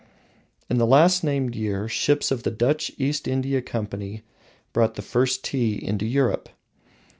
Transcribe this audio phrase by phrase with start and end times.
[0.67, 4.23] In the last named year ships of the Dutch East India Company
[4.73, 6.49] brought the first tea into Europe.